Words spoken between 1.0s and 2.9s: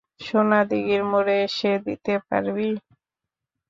মোড়ে এসে দিতে পারবি?